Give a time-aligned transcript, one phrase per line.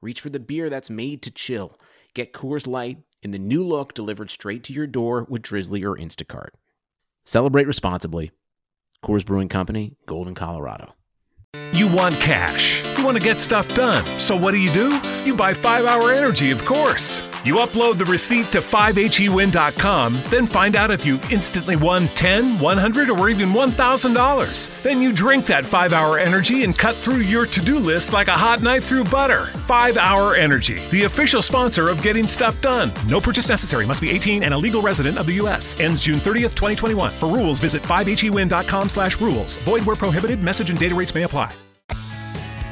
[0.00, 1.78] reach for the beer that's made to chill.
[2.14, 5.96] Get Coors Light in the new look delivered straight to your door with Drizzly or
[5.96, 6.50] Instacart.
[7.24, 8.30] Celebrate responsibly.
[9.04, 10.94] Coors Brewing Company, Golden, Colorado.
[11.72, 12.84] You want cash.
[12.96, 14.04] You want to get stuff done.
[14.18, 15.00] So what do you do?
[15.24, 17.28] You buy 5 Hour Energy, of course.
[17.46, 23.08] You upload the receipt to 5hewin.com, then find out if you instantly won 10, 100,
[23.08, 24.82] or even $1,000.
[24.82, 28.32] Then you drink that 5 Hour Energy and cut through your to-do list like a
[28.32, 29.44] hot knife through butter.
[29.44, 32.90] 5 Hour Energy, the official sponsor of getting stuff done.
[33.06, 33.86] No purchase necessary.
[33.86, 35.78] Must be 18 and a legal resident of the U.S.
[35.78, 37.12] Ends June 30th, 2021.
[37.12, 39.54] For rules, visit 5hewin.com slash rules.
[39.62, 40.42] Void where prohibited.
[40.42, 41.54] Message and data rates may apply.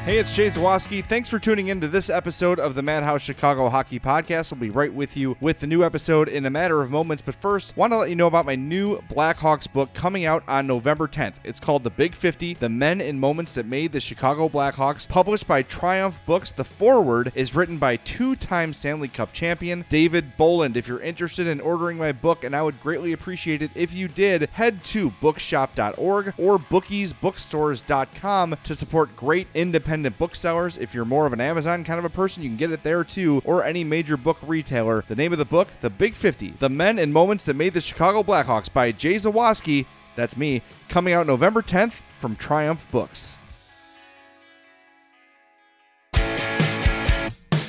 [0.05, 1.03] Hey, it's Jay Zawoski.
[1.03, 4.53] Thanks for tuning in to this episode of the Madhouse Chicago Hockey Podcast.
[4.53, 7.23] I'll be right with you with the new episode in a matter of moments.
[7.23, 10.67] But first, want to let you know about my new Blackhawks book coming out on
[10.67, 11.37] November 10th.
[11.43, 15.47] It's called The Big 50 The Men and Moments That Made the Chicago Blackhawks, published
[15.47, 16.53] by Triumph Books.
[16.53, 20.77] The foreword is written by two time Stanley Cup champion David Bolland.
[20.77, 24.09] If you're interested in ordering my book, and I would greatly appreciate it if you
[24.09, 30.77] did, head to bookshop.org or bookiesbookstores.com to support great independent booksellers.
[30.77, 33.05] If you're more of an Amazon kind of a person, you can get it there
[33.05, 35.05] too, or any major book retailer.
[35.07, 37.81] The name of the book, The Big 50 The Men and Moments That Made the
[37.81, 39.87] Chicago Blackhawks by Jay Zawoski.
[40.17, 43.39] That's me, coming out November 10th from Triumph Books.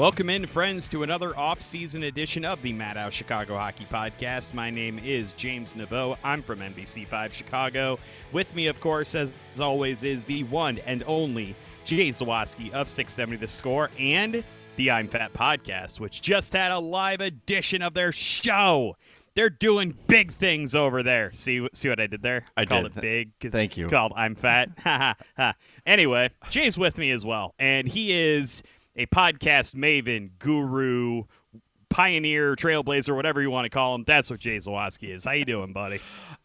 [0.00, 4.54] Welcome in, friends, to another off-season edition of the Madhouse Chicago Hockey Podcast.
[4.54, 6.16] My name is James Naveau.
[6.24, 7.98] I'm from NBC5 Chicago.
[8.32, 13.36] With me, of course, as, always, is the one and only Jay Zawoski of 670
[13.36, 14.42] The Score and
[14.76, 18.96] the I'm Fat Podcast, which just had a live edition of their show.
[19.34, 21.30] They're doing big things over there.
[21.34, 22.46] See, see what I did there?
[22.56, 22.96] I called did.
[22.96, 23.38] it big.
[23.38, 23.86] 'cause Thank you.
[23.88, 24.70] Called I'm Fat.
[24.78, 25.54] Ha ha ha.
[25.84, 28.62] Anyway, Jay's with me as well, and he is
[28.96, 31.24] a podcast maven, guru,
[31.90, 34.04] pioneer, trailblazer, whatever you want to call him.
[34.06, 35.24] That's what Jay Zawoski is.
[35.24, 35.96] How you doing, buddy?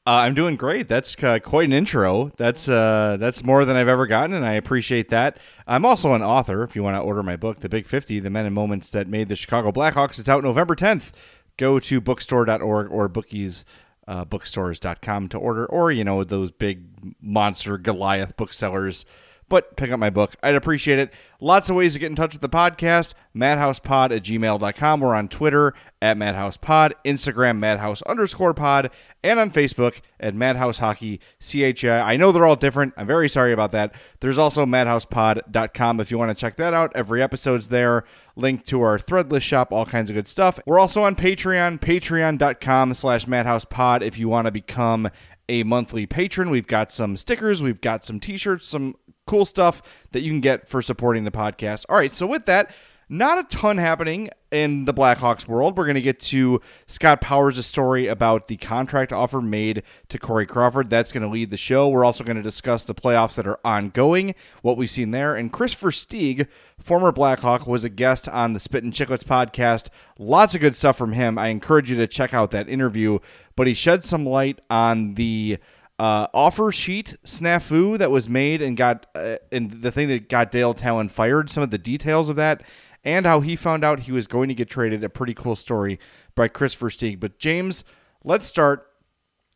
[0.07, 0.89] Uh, I'm doing great.
[0.89, 2.31] That's uh, quite an intro.
[2.37, 5.37] That's uh, that's more than I've ever gotten, and I appreciate that.
[5.65, 6.63] I'm also an author.
[6.63, 9.07] If you want to order my book, The Big 50: The Men and Moments That
[9.07, 11.11] Made the Chicago Blackhawks, it's out November 10th.
[11.57, 13.65] Go to bookstore.org or bookies.
[14.07, 16.83] Uh, bookstores.com to order, or you know those big
[17.19, 19.03] monster Goliath booksellers
[19.49, 20.35] but pick up my book.
[20.41, 21.13] I'd appreciate it.
[21.39, 23.13] Lots of ways to get in touch with the podcast.
[23.35, 24.99] MadhousePod at gmail.com.
[25.01, 28.89] We're on Twitter at MadhousePod, Instagram Madhouse underscore pod,
[29.23, 31.99] and on Facebook at Madhouse Hockey CHI.
[31.99, 32.93] I know they're all different.
[32.95, 33.93] I'm very sorry about that.
[34.21, 36.91] There's also MadhousePod.com if you want to check that out.
[36.95, 38.05] Every episode's there.
[38.35, 40.59] Link to our threadless shop, all kinds of good stuff.
[40.65, 45.09] We're also on Patreon, patreon.com slash MadhousePod if you want to become
[45.49, 46.49] a monthly patron.
[46.49, 48.95] We've got some stickers, we've got some t-shirts, some
[49.27, 51.85] cool stuff that you can get for supporting the podcast.
[51.89, 52.71] All right, so with that,
[53.09, 55.77] not a ton happening in the Blackhawks world.
[55.77, 60.45] We're going to get to Scott Powers' story about the contract offer made to Corey
[60.45, 60.89] Crawford.
[60.89, 61.89] That's going to lead the show.
[61.89, 65.35] We're also going to discuss the playoffs that are ongoing, what we've seen there.
[65.35, 66.47] And Christopher Versteeg,
[66.79, 69.89] former Blackhawk, was a guest on the Spit and Chicklets podcast.
[70.17, 71.37] Lots of good stuff from him.
[71.37, 73.19] I encourage you to check out that interview.
[73.55, 75.59] But he shed some light on the
[75.97, 80.51] uh, offer sheet snafu that was made and got uh, and the thing that got
[80.51, 81.49] Dale Tallon fired.
[81.49, 82.63] Some of the details of that
[83.05, 85.03] and how he found out he was going to get traded.
[85.03, 85.99] A pretty cool story
[86.33, 87.19] by Kris Versteeg.
[87.19, 87.85] But James,
[88.23, 88.87] let's start.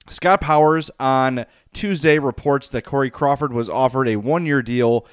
[0.08, 5.06] Scott Powers on Tuesday reports that Corey Crawford was offered a one-year deal,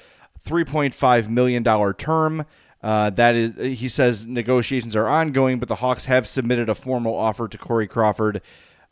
[0.45, 1.63] $3.5 million
[1.95, 2.45] term.
[2.81, 7.15] Uh, that is, he says negotiations are ongoing, but the Hawks have submitted a formal
[7.15, 8.41] offer to Corey Crawford.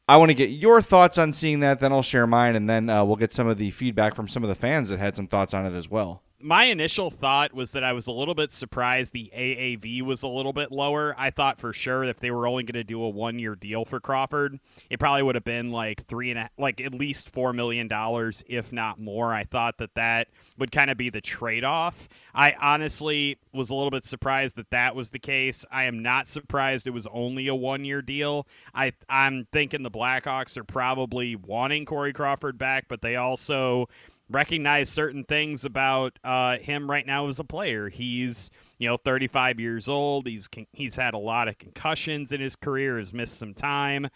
[0.08, 1.80] I want to get your thoughts on seeing that.
[1.80, 4.44] Then I'll share mine, and then uh, we'll get some of the feedback from some
[4.44, 7.72] of the fans that had some thoughts on it as well my initial thought was
[7.72, 11.16] that I was a little bit surprised the AAV was a little bit lower.
[11.18, 13.86] I thought for sure if they were only going to do a one year deal
[13.86, 14.60] for Crawford,
[14.90, 18.44] it probably would have been like three and a, like at least four million dollars,
[18.48, 19.34] if not more.
[19.34, 20.28] I thought that that
[20.58, 22.10] would kind of be the trade off.
[22.34, 25.66] I honestly was a little bit surprised that that was the case.
[25.72, 28.46] I am not surprised it was only a one year deal.
[28.74, 33.88] I I'm thinking the Blackhawks are probably wanting Corey Crawford back, but they also
[34.30, 37.90] recognize certain things about uh, him right now as a player.
[37.90, 40.28] He's you know 35 years old.
[40.28, 42.98] He's he's had a lot of concussions in his career.
[42.98, 44.08] Has missed some time.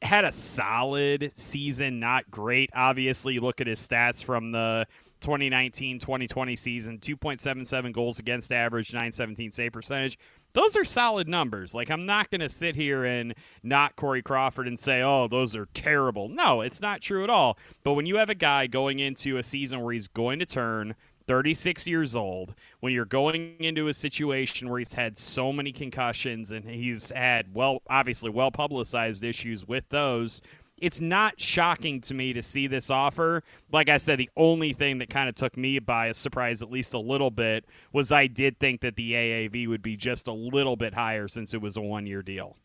[0.00, 2.70] Had a solid season, not great.
[2.72, 4.86] Obviously, look at his stats from the
[5.22, 10.18] 2019-2020 season: 2.77 goals against average, 917 save percentage
[10.54, 11.74] those are solid numbers.
[11.74, 15.54] Like, I'm not going to sit here and not Corey Crawford and say, oh, those
[15.54, 16.28] are terrible.
[16.28, 17.58] No, it's not true at all.
[17.84, 20.94] But when you have a guy going into a season where he's going to turn
[21.26, 26.50] 36 years old, when you're going into a situation where he's had so many concussions
[26.50, 30.40] and he's had, well, obviously well publicized issues with those,
[30.80, 33.42] it's not shocking to me to see this offer.
[33.72, 36.70] Like I said, the only thing that kind of took me by a surprise, at
[36.70, 40.32] least a little bit, was I did think that the AAV would be just a
[40.32, 42.56] little bit higher since it was a one year deal.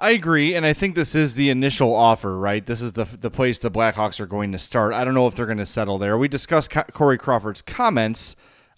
[0.00, 2.64] I agree, and I think this is the initial offer, right?
[2.64, 4.92] This is the the place the Blackhawks are going to start.
[4.92, 6.18] I don't know if they're going to settle there.
[6.18, 8.34] We discussed Corey Crawford's comments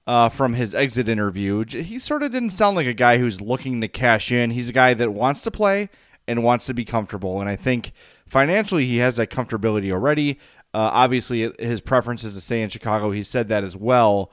[0.07, 1.65] uh, from his exit interview.
[1.65, 4.51] He sort of didn't sound like a guy who's looking to cash in.
[4.51, 5.89] He's a guy that wants to play
[6.29, 7.41] and wants to be comfortable.
[7.41, 7.93] And I think
[8.29, 10.39] financially he has that comfortability already.
[10.75, 13.11] Uh, obviously, his preference is to stay in Chicago.
[13.11, 14.31] He said that as well.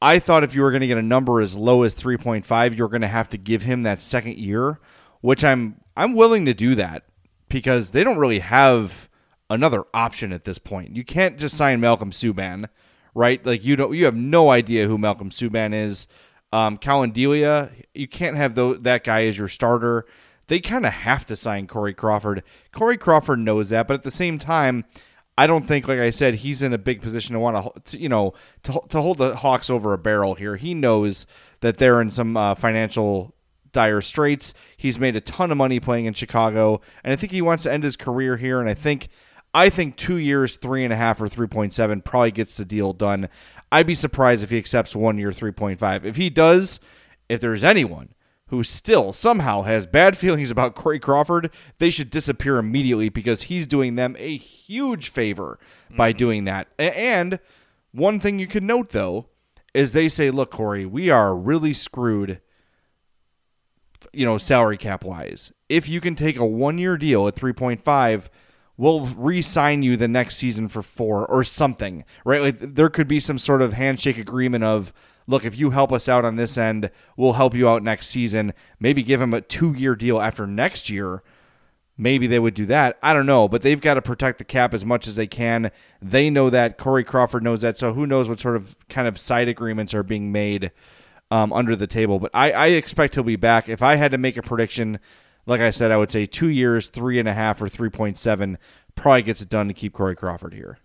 [0.00, 2.88] I thought if you were going to get a number as low as 3.5, you're
[2.88, 4.80] going to have to give him that second year,
[5.20, 7.04] which I'm I'm willing to do that
[7.48, 9.08] because they don't really have
[9.48, 10.96] another option at this point.
[10.96, 12.68] You can't just sign Malcolm Subban,
[13.14, 13.44] right?
[13.44, 16.06] Like you don't you have no idea who Malcolm Subban is.
[16.52, 20.06] Um, Delia, you can't have the, that guy as your starter
[20.48, 22.42] they kind of have to sign Corey Crawford.
[22.72, 24.84] Corey Crawford knows that, but at the same time,
[25.38, 28.08] I don't think, like I said, he's in a big position to want to, you
[28.08, 28.32] know,
[28.62, 30.56] to, to hold the Hawks over a barrel here.
[30.56, 31.26] He knows
[31.60, 33.34] that they're in some uh, financial
[33.72, 34.54] dire straits.
[34.78, 37.72] He's made a ton of money playing in Chicago, and I think he wants to
[37.72, 38.60] end his career here.
[38.60, 39.08] And I think,
[39.52, 42.64] I think two years, three and a half or three point seven probably gets the
[42.64, 43.28] deal done.
[43.70, 46.06] I'd be surprised if he accepts one year, three point five.
[46.06, 46.80] If he does,
[47.28, 48.08] if there's anyone
[48.48, 53.66] who still somehow has bad feelings about Corey Crawford, they should disappear immediately because he's
[53.66, 55.58] doing them a huge favor
[55.96, 56.18] by mm-hmm.
[56.18, 56.68] doing that.
[56.78, 57.38] And
[57.92, 59.26] one thing you can note, though,
[59.74, 62.40] is they say, look, Corey, we are really screwed,
[64.12, 65.52] you know, salary cap wise.
[65.68, 68.28] If you can take a one year deal at 3.5,
[68.76, 72.40] we'll re sign you the next season for four or something, right?
[72.40, 74.92] Like there could be some sort of handshake agreement of,
[75.26, 78.54] look, if you help us out on this end, we'll help you out next season.
[78.78, 81.22] Maybe give him a two year deal after next year.
[81.98, 82.98] Maybe they would do that.
[83.02, 85.70] I don't know, but they've got to protect the cap as much as they can.
[86.02, 86.76] They know that.
[86.76, 87.78] Corey Crawford knows that.
[87.78, 90.72] So who knows what sort of kind of side agreements are being made
[91.30, 92.18] um, under the table.
[92.18, 93.70] But I, I expect he'll be back.
[93.70, 94.98] If I had to make a prediction,
[95.46, 98.58] like I said, I would say two years, three and a half, or 3.7
[98.94, 100.78] probably gets it done to keep Corey Crawford here.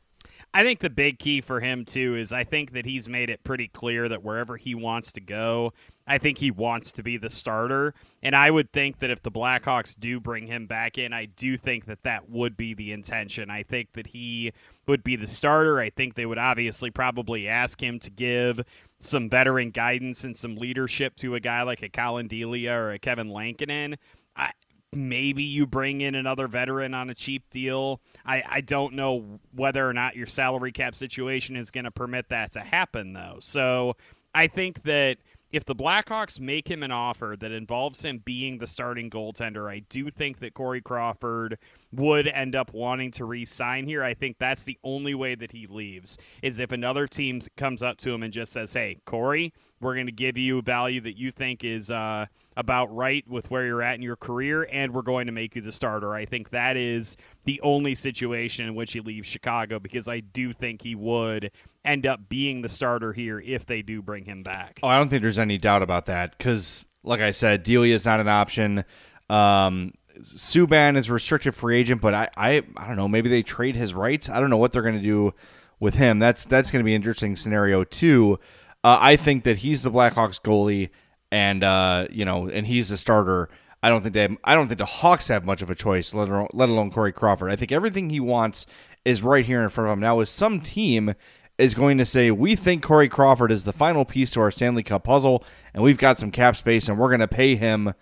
[0.54, 3.44] I think the big key for him too is I think that he's made it
[3.44, 5.72] pretty clear that wherever he wants to go,
[6.06, 7.94] I think he wants to be the starter.
[8.22, 11.56] And I would think that if the Blackhawks do bring him back in, I do
[11.56, 13.50] think that that would be the intention.
[13.50, 14.52] I think that he
[14.88, 15.80] would be the starter.
[15.80, 18.60] I think they would obviously probably ask him to give
[19.00, 23.00] some veteran guidance and some leadership to a guy like a Collin Delia or a
[23.00, 23.96] Kevin Lankinen.
[24.36, 24.52] I,
[24.94, 28.02] maybe you bring in another veteran on a cheap deal.
[28.26, 32.30] I, I don't know whether or not your salary cap situation is going to permit
[32.30, 33.38] that to happen, though.
[33.40, 33.96] So
[34.36, 35.18] I think that
[35.52, 39.80] if the Blackhawks make him an offer that involves him being the starting goaltender, I
[39.90, 41.58] do think that Corey Crawford
[41.92, 44.04] would end up wanting to re-sign here.
[44.04, 47.98] I think that's the only way that he leaves is if another team comes up
[47.98, 51.32] to him and just says, "Hey, Corey, we're going to give you value that you
[51.32, 52.28] think is uh,
[52.62, 55.62] about right with where you're at in your career, and we're going to make you
[55.62, 60.08] the starter." I think that is the only situation in which he leaves Chicago because
[60.08, 61.52] I do think he would
[61.84, 64.80] end up being the starter here if they do bring him back.
[64.82, 68.06] Oh, I don't think there's any doubt about that because, like I said, Delia is
[68.06, 68.86] not an option.
[69.30, 73.08] Um, Subban is restricted free agent, but I, I, I don't know.
[73.08, 74.30] Maybe they trade his rights.
[74.30, 75.34] I don't know what they're going to do
[75.80, 76.20] with him.
[76.20, 78.40] That's that's going to be an interesting scenario too.
[78.84, 80.90] Uh, I think that he's the Blackhawks goalie,
[81.32, 83.50] and uh, you know, and he's the starter.
[83.84, 84.22] I don't think they.
[84.22, 86.92] Have, I don't think the Hawks have much of a choice, let alone, let alone
[86.92, 87.52] Corey Crawford.
[87.52, 88.66] I think everything he wants
[89.06, 90.00] is right here in front of him.
[90.00, 91.16] Now, with some team
[91.58, 94.84] is going to say, we think Corey Crawford is the final piece to our Stanley
[94.84, 97.94] Cup puzzle, and we've got some cap space, and we're going to pay him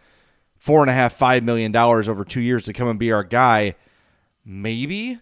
[0.58, 3.24] four and a half, five million dollars over two years to come and be our
[3.24, 3.76] guy.
[4.46, 5.20] Maybe,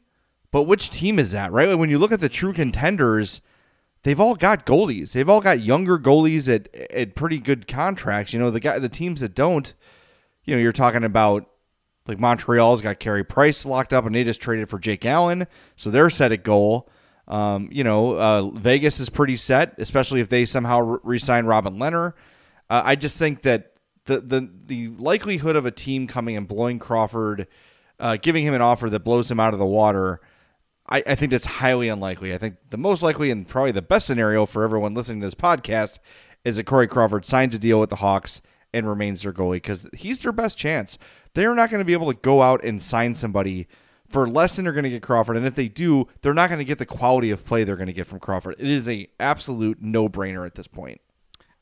[0.52, 1.78] but which team is that, right?
[1.78, 3.42] When you look at the true contenders,
[4.04, 5.12] they've all got goalies.
[5.12, 8.34] They've all got younger goalies at at pretty good contracts.
[8.34, 9.74] You know, the guy, the teams that don't,
[10.46, 11.50] you know, you're talking about
[12.08, 15.89] like Montreal's got Carey Price locked up, and they just traded for Jake Allen, so
[15.89, 16.89] they're set at goal.
[17.27, 21.77] Um, you know, uh, Vegas is pretty set, especially if they somehow re sign Robin
[21.77, 22.13] Lehner.
[22.70, 23.74] Uh, I just think that
[24.06, 27.48] the, the the likelihood of a team coming and blowing Crawford,
[28.00, 30.22] uh, giving him an offer that blows him out of the water,
[30.89, 32.34] I, I think that's highly unlikely.
[32.34, 35.36] I think the most likely and probably the best scenario for everyone listening to this
[35.36, 36.00] podcast
[36.46, 38.41] is that Corey Crawford signs a deal with the Hawks
[38.74, 40.98] and remains their goalie because he's their best chance.
[41.34, 43.67] They're not going to be able to go out and sign somebody
[44.10, 45.36] for less than they're going to get Crawford.
[45.36, 47.88] And if they do, they're not going to get the quality of play they're going
[47.88, 48.56] to get from Crawford.
[48.58, 51.01] It is a absolute no brainer at this point.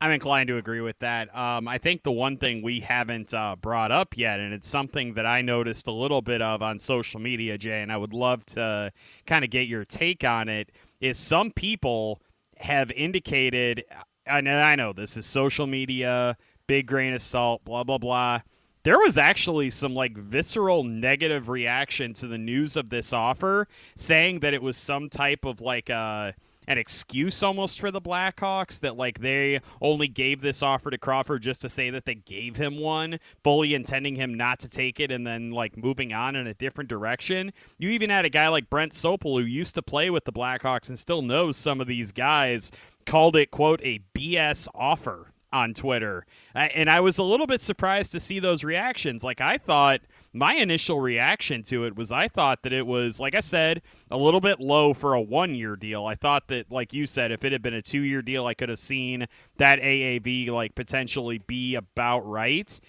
[0.05, 1.35] I'm inclined to agree with that.
[1.35, 5.15] Um, I think the one thing we haven't uh, brought up yet, and it's something
[5.15, 8.45] that I noticed a little bit of on social media, Jay, and I would love
[8.47, 8.91] to
[9.25, 10.71] kind of get your take on it,
[11.01, 12.21] is some people
[12.57, 13.83] have indicated,
[14.27, 18.41] and I know this is social media, big grain of salt, blah, blah, blah
[18.83, 24.41] there was actually some like visceral negative reaction to the news of this offer, saying
[24.41, 26.33] that it was some type of like uh
[26.67, 31.41] an excuse almost for the Blackhawks that like they only gave this offer to Crawford
[31.41, 35.11] just to say that they gave him one, fully intending him not to take it
[35.11, 37.53] and then like moving on in a different direction.
[37.77, 40.89] You even had a guy like Brent Sopel who used to play with the Blackhawks
[40.89, 42.71] and still knows some of these guys
[43.05, 46.25] called it quote a BS offer on Twitter.
[46.53, 49.23] And I was a little bit surprised to see those reactions.
[49.23, 50.01] Like, I thought
[50.35, 54.17] my initial reaction to it was I thought that it was, like I said, a
[54.17, 56.05] little bit low for a one year deal.
[56.05, 58.53] I thought that, like you said, if it had been a two year deal, I
[58.53, 59.27] could have seen
[59.57, 62.79] that AAV, like, potentially be about right.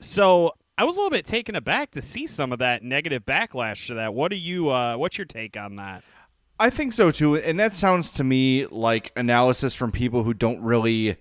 [0.00, 0.52] So.
[0.78, 3.94] I was a little bit taken aback to see some of that negative backlash to
[3.96, 4.14] that.
[4.14, 4.70] What do you?
[4.70, 6.02] Uh, what's your take on that?
[6.58, 10.62] I think so too, and that sounds to me like analysis from people who don't
[10.62, 11.18] really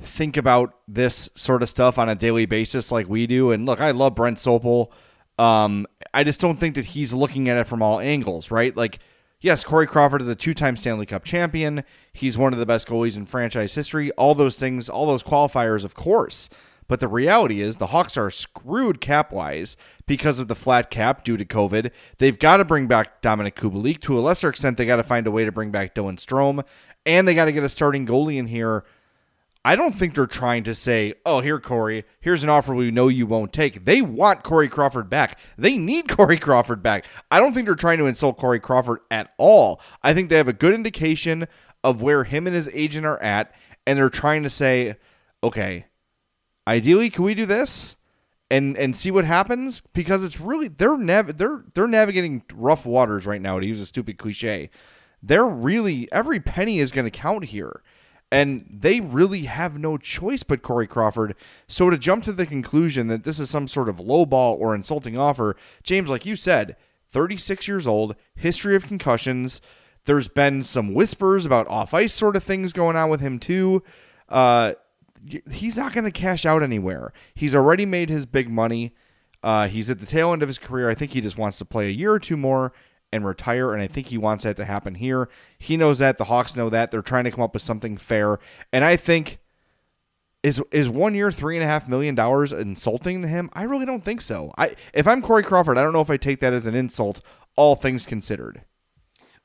[0.00, 3.52] think about this sort of stuff on a daily basis like we do.
[3.52, 4.90] And look, I love Brent Sopel.
[5.38, 8.76] Um, I just don't think that he's looking at it from all angles, right?
[8.76, 8.98] Like,
[9.40, 11.84] yes, Corey Crawford is a two time Stanley Cup champion.
[12.12, 14.10] He's one of the best goalies in franchise history.
[14.12, 16.48] All those things, all those qualifiers, of course.
[16.86, 21.24] But the reality is the Hawks are screwed cap wise because of the flat cap
[21.24, 21.90] due to COVID.
[22.18, 24.00] They've got to bring back Dominik Kubalik.
[24.02, 26.64] To a lesser extent, they got to find a way to bring back Dylan Strome.
[27.06, 28.84] And they got to get a starting goalie in here
[29.66, 33.08] I don't think they're trying to say, oh, here, Corey, here's an offer we know
[33.08, 33.86] you won't take.
[33.86, 35.38] They want Corey Crawford back.
[35.56, 37.06] They need Corey Crawford back.
[37.30, 39.80] I don't think they're trying to insult Corey Crawford at all.
[40.02, 41.48] I think they have a good indication
[41.82, 43.54] of where him and his agent are at,
[43.86, 44.96] and they're trying to say,
[45.42, 45.86] okay,
[46.66, 47.96] ideally, can we do this?
[48.50, 53.26] And, and see what happens because it's really they're nav- they're they're navigating rough waters
[53.26, 54.70] right now to use a stupid cliche.
[55.22, 57.82] They're really every penny is going to count here
[58.34, 61.36] and they really have no choice but Corey Crawford.
[61.68, 65.16] So to jump to the conclusion that this is some sort of lowball or insulting
[65.16, 66.74] offer, James, like you said,
[67.10, 69.60] 36 years old, history of concussions.
[70.06, 73.84] There's been some whispers about off ice sort of things going on with him too.
[74.28, 74.72] Uh,
[75.48, 77.12] he's not going to cash out anywhere.
[77.36, 78.96] He's already made his big money.
[79.44, 80.90] Uh, he's at the tail end of his career.
[80.90, 82.72] I think he just wants to play a year or two more
[83.14, 83.72] and retire.
[83.72, 85.28] And I think he wants that to happen here.
[85.58, 86.18] He knows that.
[86.18, 86.90] The Hawks know that.
[86.90, 88.38] They're trying to come up with something fair.
[88.72, 89.38] And I think
[90.42, 93.48] is is one year three and a half million dollars insulting to him?
[93.54, 94.52] I really don't think so.
[94.58, 97.22] I if I'm Corey Crawford, I don't know if I take that as an insult,
[97.56, 98.62] all things considered.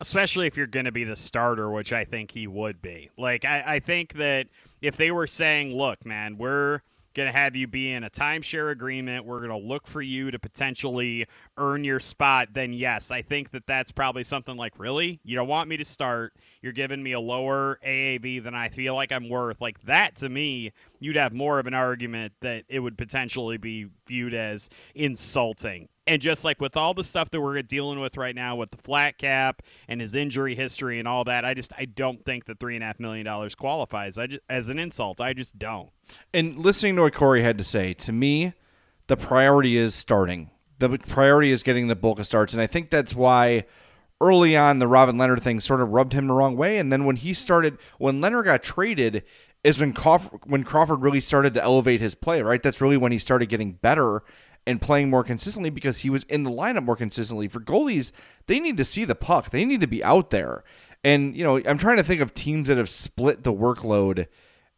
[0.01, 3.09] especially if you're to be the starter, which I think he would be.
[3.17, 4.47] Like, I, I think that
[4.81, 6.81] if they were saying, look, man, we're
[7.13, 9.25] going to have you be in a timeshare agreement.
[9.25, 12.50] We're going to look for you to potentially earn your spot.
[12.54, 15.20] Then, yes, I think that that's probably something like, really?
[15.24, 16.34] You don't want me to start.
[16.62, 19.62] You're giving me a lower AAV than I feel like I'm worth.
[19.62, 23.88] Like, that to me, you'd have more of an argument that it would potentially be
[24.08, 25.89] viewed as insulting.
[26.08, 28.77] And just like with all the stuff that we're dealing with right now with the
[28.77, 32.56] flat cap and his injury history and all that, I just I don't think the
[32.56, 34.18] three and a half million dollars qualifies.
[34.18, 35.22] I just, as an insult.
[35.22, 35.89] I just don't.
[36.34, 38.53] And listening to what Corey had to say, to me,
[39.06, 40.50] the priority is starting.
[40.79, 43.65] The priority is getting the bulk of starts, and I think that's why
[44.22, 46.77] early on the Robin Lehner thing sort of rubbed him the wrong way.
[46.77, 49.24] And then when he started, when Lehner got traded,
[49.63, 52.42] is when Crawford, when Crawford really started to elevate his play.
[52.42, 54.24] Right, that's really when he started getting better
[54.68, 57.48] and playing more consistently because he was in the lineup more consistently.
[57.48, 58.12] For goalies,
[58.48, 59.50] they need to see the puck.
[59.50, 60.63] They need to be out there.
[61.04, 64.28] And, you know, I'm trying to think of teams that have split the workload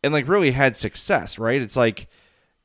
[0.03, 1.61] and like really had success, right?
[1.61, 2.07] It's like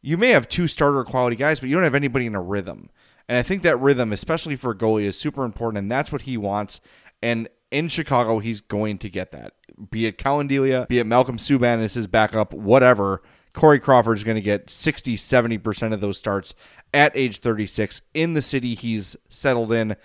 [0.03, 2.91] you may have two starter quality guys, but you don't have anybody in a rhythm.
[3.29, 6.23] And I think that rhythm, especially for a goalie, is super important, and that's what
[6.23, 6.81] he wants.
[7.23, 9.55] And in Chicago, he's going to get that.
[9.91, 13.23] Be it Collin Delia, be it Malcolm Subban as his backup, whatever.
[13.53, 16.55] Corey Crawford is going to get 60, 70% of those starts
[16.93, 19.97] at age 36 in the city he's settled in.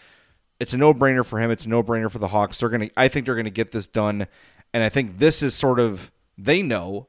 [0.60, 1.52] It's a no-brainer for him.
[1.52, 2.60] It's a no-brainer for the Hawks.
[2.60, 4.28] They're going to I think they're going to get this done
[4.74, 7.08] and I think this is sort of they know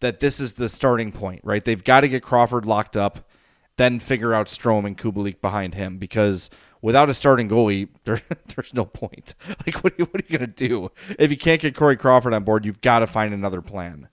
[0.00, 1.64] that this is the starting point, right?
[1.64, 3.28] They've got to get Crawford locked up,
[3.76, 6.50] then figure out Strome and Kubalik behind him because
[6.84, 8.20] without a starting goalie, there,
[8.54, 9.34] there's no point.
[9.66, 10.90] Like, what are you, what are you going to do?
[11.18, 14.08] If you can't get Corey Crawford on board, you've got to find another plan.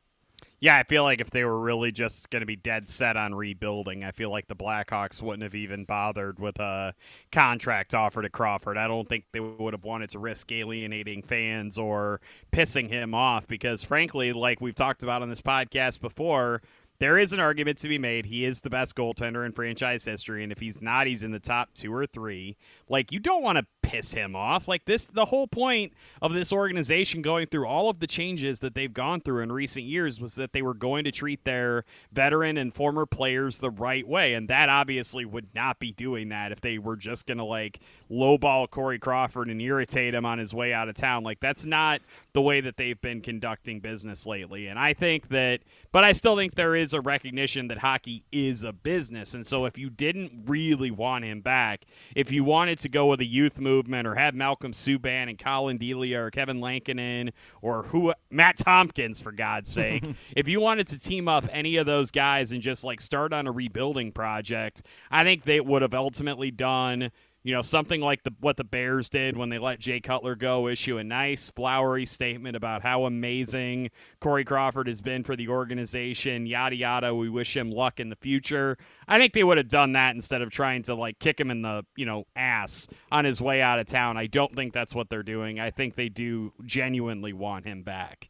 [0.62, 3.34] Yeah, I feel like if they were really just going to be dead set on
[3.34, 6.94] rebuilding, I feel like the Blackhawks wouldn't have even bothered with a
[7.32, 8.78] contract offer to Crawford.
[8.78, 13.48] I don't think they would have wanted to risk alienating fans or pissing him off
[13.48, 16.62] because, frankly, like we've talked about on this podcast before,
[17.02, 18.28] there is an argument to be made.
[18.28, 21.40] He is the best goaltender in franchise history, and if he's not, he's in the
[21.40, 22.58] top two or three.
[22.88, 24.70] Like, you don't want to piss him off.
[24.70, 28.74] Like this, the whole point of this organization going through all of the changes that
[28.74, 32.58] they've gone through in recent years was that they were going to treat their veteran
[32.58, 36.62] and former players the right way, and that obviously would not be doing that if
[36.62, 40.72] they were just going to like lowball Corey Crawford and irritate him on his way
[40.74, 41.24] out of town.
[41.24, 42.02] Like that's not
[42.32, 44.68] the way that they've been conducting business lately.
[44.68, 48.64] And I think that, but I still think there is a recognition that hockey is
[48.64, 52.90] a business, and so if you didn't really want him back, if you wanted to
[52.90, 56.62] go with a youth move movement or have Malcolm Subban and Collin Delia or Kevin
[56.62, 57.32] Lankinen
[57.64, 60.06] or who Matt Tomkins for God's sake.
[60.36, 63.48] if you wanted to team up any of those guys and just like start on
[63.48, 67.12] a rebuilding project, I think they would have ultimately done
[67.44, 70.68] you know, something like the what the Bears did when they let Jay Cutler go,
[70.68, 76.46] issue a nice flowery statement about how amazing Corey Crawford has been for the organization,
[76.46, 77.16] yada yada.
[77.16, 78.78] We wish him luck in the future.
[79.08, 81.64] I think they would have done that instead of trying to like kick him in
[81.64, 84.18] the, you know, ass on his way out of town.
[84.18, 85.60] I don't think that's what they're doing.
[85.60, 88.30] I think they do genuinely want him back.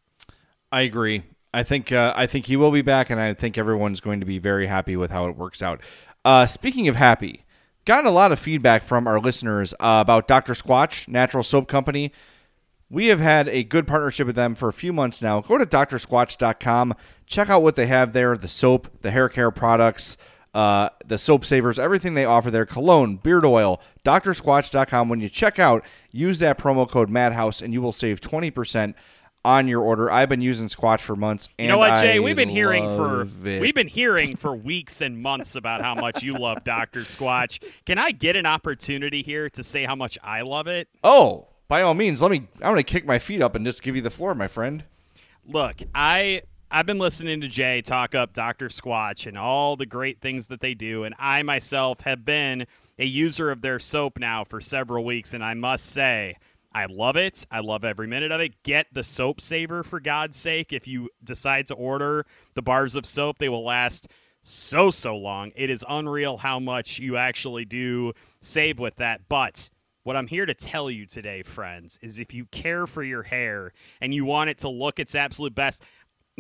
[0.72, 1.24] I agree.
[1.54, 4.26] I think uh, I think he will be back, and I think everyone's going to
[4.26, 5.82] be very happy with how it works out.
[6.24, 7.44] Uh, speaking of happy,
[7.86, 10.54] gotten a lot of feedback from our listeners uh, about Dr.
[10.54, 12.12] Squatch, natural soap company.
[12.90, 15.40] We have had a good partnership with them for a few months now.
[15.42, 16.94] Go to drsquatch.com,
[17.26, 20.18] check out what they have there the soap, the hair care products,
[20.54, 25.08] uh, the soap savers, everything they offer there cologne, beard oil, drsquatch.com.
[25.08, 28.94] When you check out, use that promo code MADHOUSE and you will save 20%
[29.44, 30.12] on your order.
[30.12, 31.50] I've been using Squatch for months.
[31.58, 32.18] you know what, Jay?
[32.18, 33.60] I we've been hearing for it.
[33.60, 37.60] we've been hearing for weeks and months about how much you love Doctor Squatch.
[37.86, 40.88] Can I get an opportunity here to say how much I love it?
[41.04, 42.48] Oh, by all means, let me.
[42.56, 44.84] I'm going to kick my feet up and just give you the floor, my friend.
[45.48, 48.68] Look, I I've been listening to Jay talk up Dr.
[48.68, 52.66] Squatch and all the great things that they do, and I myself have been
[52.98, 56.38] a user of their soap now for several weeks, and I must say.
[56.74, 57.46] I love it.
[57.52, 58.64] I love every minute of it.
[58.64, 60.72] Get the soap saver for God's sake.
[60.72, 64.08] If you decide to order the bars of soap, they will last
[64.42, 65.52] so, so long.
[65.56, 69.28] It is unreal how much you actually do save with that.
[69.28, 69.70] But
[70.04, 73.74] what I'm here to tell you today, friends, is if you care for your hair
[74.00, 75.84] and you want it to look its absolute best,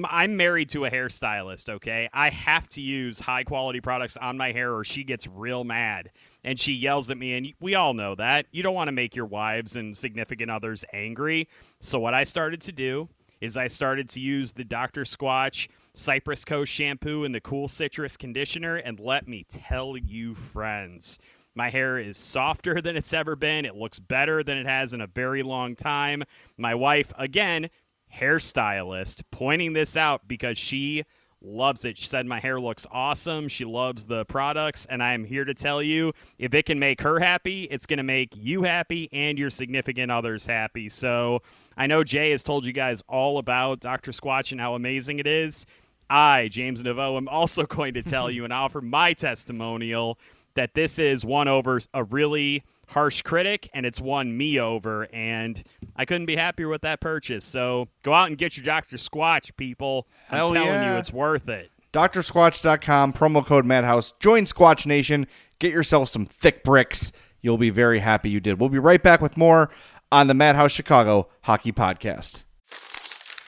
[0.03, 2.09] I'm married to a hairstylist, okay?
[2.13, 6.11] I have to use high quality products on my hair or she gets real mad
[6.43, 7.33] and she yells at me.
[7.33, 8.47] And we all know that.
[8.51, 11.47] You don't want to make your wives and significant others angry.
[11.79, 15.01] So, what I started to do is I started to use the Dr.
[15.01, 18.75] Squatch Cypress Coast shampoo and the Cool Citrus conditioner.
[18.75, 21.19] And let me tell you, friends,
[21.53, 23.65] My hair is softer than it's ever been.
[23.65, 26.23] It looks better than it has in a very long time.
[26.57, 27.69] My wife, again,
[28.15, 31.03] hairstylist, pointing this out because she
[31.41, 31.97] loves it.
[31.97, 33.47] She said my hair looks awesome.
[33.47, 37.01] She loves the products, and I am here to tell you if it can make
[37.01, 40.89] her happy, it's going to make you happy and your significant others happy.
[40.89, 41.41] So
[41.75, 44.11] I know Jay has told you guys all about Dr.
[44.11, 45.65] Squatch and how amazing it is.
[46.09, 50.19] I, James Naveau, am also going to tell you and offer my testimonial
[50.55, 55.63] that this is one over a really harsh critic and it's won me over and
[55.95, 57.45] I couldn't be happier with that purchase.
[57.45, 58.97] So go out and get your Dr.
[58.97, 60.07] Squatch, people.
[60.29, 60.93] I'm Hell telling yeah.
[60.93, 61.71] you it's worth it.
[61.93, 64.13] DrSquatch.com, promo code Madhouse.
[64.19, 65.27] Join Squatch Nation.
[65.59, 67.11] Get yourself some thick bricks.
[67.41, 68.59] You'll be very happy you did.
[68.59, 69.69] We'll be right back with more
[70.11, 72.43] on the Madhouse Chicago Hockey Podcast.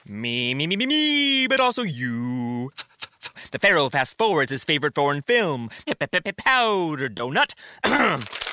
[0.07, 2.71] Me, me, me, me, me, but also you.
[3.51, 7.53] The Pharaoh fast forwards his favorite foreign film, Powder Donut.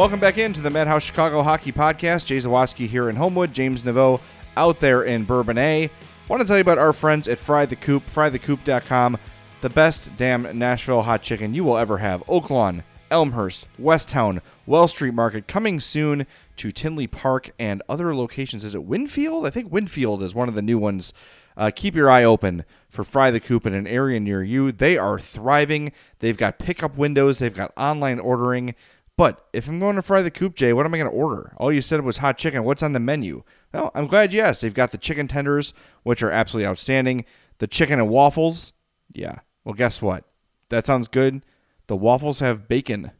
[0.00, 2.24] Welcome back into the Madhouse Chicago Hockey Podcast.
[2.24, 4.18] Jay Zawoski here in Homewood, James Naveau
[4.56, 5.90] out there in Bourbonnais.
[6.26, 9.18] Want to tell you about our friends at Fry the Coop, frythecoop.com,
[9.60, 12.24] the best damn Nashville hot chicken you will ever have.
[12.24, 18.64] Oaklawn, Elmhurst, Westtown, Well Street Market, coming soon to Tinley Park and other locations.
[18.64, 19.46] Is it Winfield?
[19.46, 21.12] I think Winfield is one of the new ones.
[21.58, 24.72] Uh, keep your eye open for Fry the Coop in an area near you.
[24.72, 25.92] They are thriving.
[26.20, 28.74] They've got pickup windows, they've got online ordering.
[29.20, 31.52] But if I'm going to fry the coop, Jay, what am I going to order?
[31.58, 32.64] All you said was hot chicken.
[32.64, 33.42] What's on the menu?
[33.70, 34.62] Well, I'm glad you asked.
[34.62, 37.26] They've got the chicken tenders, which are absolutely outstanding.
[37.58, 38.72] The chicken and waffles.
[39.12, 39.40] Yeah.
[39.62, 40.24] Well, guess what?
[40.70, 41.44] That sounds good.
[41.86, 43.10] The waffles have bacon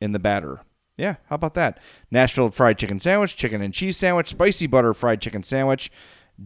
[0.00, 0.62] in the batter.
[0.96, 1.78] Yeah, how about that?
[2.10, 5.90] Nashville fried chicken sandwich, chicken and cheese sandwich, spicy butter fried chicken sandwich,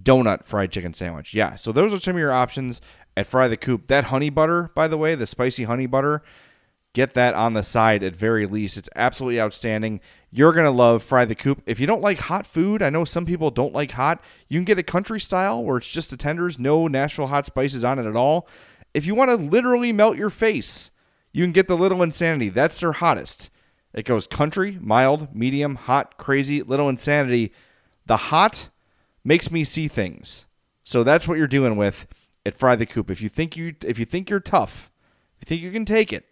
[0.03, 1.35] donut fried chicken sandwich.
[1.35, 2.81] Yeah, so those are some of your options
[3.17, 3.87] at Fry the Coop.
[3.87, 6.25] That honey butter, by the way, the spicy honey butter,
[6.99, 8.77] get that on the side at very least.
[8.77, 10.01] It's absolutely outstanding.
[10.33, 11.63] You're going to love Fry the Coop.
[11.65, 14.21] If you don't like hot food, I know some people don't like hot.
[14.49, 17.85] You can get a country style where it's just the tenders, no Nashville hot spices
[17.85, 18.49] on it at all.
[18.95, 20.91] If you want to literally melt your face,
[21.33, 22.49] you can get the Little Insanity.
[22.49, 23.49] That's their hottest.
[23.95, 27.53] It goes country, mild, medium, hot, crazy, Little Insanity.
[28.07, 28.71] The hot
[29.23, 30.47] makes me see things.
[30.83, 32.09] So that's what you're doing with
[32.45, 33.09] at Fry the Coop.
[33.09, 34.91] If you think you if you think you're tough,
[35.37, 36.25] if you think you can take it,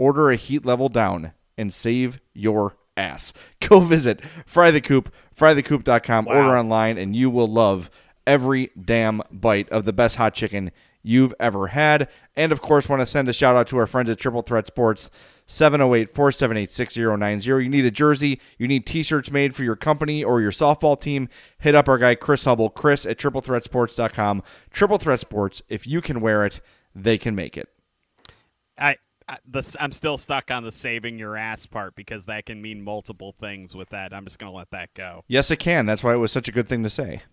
[0.00, 3.32] order a heat level down and save your ass.
[3.60, 7.90] Go visit Fry the Coop, frythecoop.com, order online, and you will love
[8.26, 12.08] every damn bite of the best hot chicken you've ever had.
[12.34, 14.66] And of course, want to send a shout out to our friends at Triple Threat
[14.66, 15.10] Sports.
[15.46, 17.64] 708 478 6090.
[17.64, 20.98] You need a jersey, you need t shirts made for your company or your softball
[20.98, 21.28] team.
[21.58, 24.44] Hit up our guy, Chris Hubble, Chris at triplethreatsports.com.
[24.70, 26.60] Triple Threat Sports, if you can wear it,
[26.94, 27.68] they can make it.
[28.78, 28.94] I,
[29.78, 33.74] I'm still stuck on the saving your ass part because that can mean multiple things
[33.74, 34.12] with that.
[34.12, 35.24] I'm just going to let that go.
[35.28, 35.86] Yes, it can.
[35.86, 37.22] That's why it was such a good thing to say.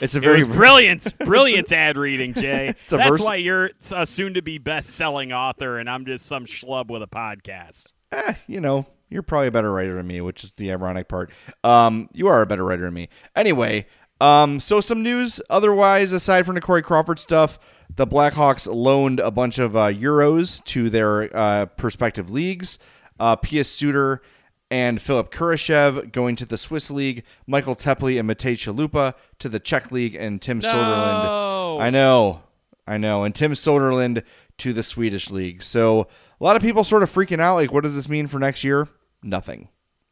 [0.00, 2.68] It's a It very was brilliant, brilliant ad reading, Jay.
[2.68, 7.02] a That's vers- why you're a soon-to-be best-selling author, and I'm just some schlub with
[7.02, 7.92] a podcast.
[8.12, 11.30] eh, you know, you're probably a better writer than me, which is the ironic part.
[11.64, 13.10] Um, you are a better writer than me.
[13.36, 13.86] Anyway,
[14.20, 17.58] um, so some news otherwise, aside from the Corey Crawford stuff,
[17.96, 22.78] the Blackhawks loaned a bunch of uh, Euros to their uh, prospective leagues.
[23.18, 24.22] Uh, Pius Suter
[24.70, 29.58] and Philipp Kurashev going to the Swiss League, Michael Teply and Matej Chalupa to the
[29.58, 31.80] Czech League, and Tim Soderlund.
[31.80, 32.42] I know,
[32.86, 34.22] I know, and Tim Soderlund
[34.58, 35.62] to the Swedish League.
[35.62, 36.06] So
[36.40, 37.56] a lot of people sort of freaking out.
[37.56, 38.88] Like, what does this mean for next year?
[39.22, 39.68] Nothing.